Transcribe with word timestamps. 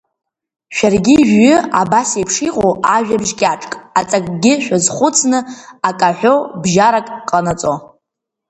Шәаргьы 0.75 1.13
ижәҩы 1.19 1.55
абас 1.81 2.09
еиԥш 2.17 2.35
иҟоу 2.47 2.73
ажәабжь 2.95 3.33
кьаҿк, 3.39 3.71
аҵакгьы 3.99 4.53
шәазхәыцны, 4.63 5.39
ак 5.89 5.99
аҳәо, 6.09 6.35
бжьарак 6.61 7.07
ҟа 7.29 7.39
наҵо. 7.45 7.73